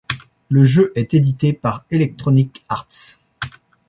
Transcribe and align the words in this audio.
Le 0.49 0.63
jeu 0.63 0.91
est 0.95 1.13
édité 1.13 1.53
par 1.53 1.85
Electronic 1.91 2.65
Arts. 2.69 3.05